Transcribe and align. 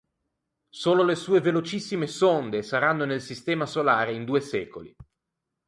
Solo 0.73 1.03
le 1.03 1.13
sue 1.13 1.41
velocissime 1.41 2.07
sonde 2.07 2.63
saranno 2.63 3.05
nel 3.05 3.21
sistema 3.21 3.67
solare 3.67 4.15
in 4.15 4.25
due 4.25 4.41
secoli. 4.41 4.95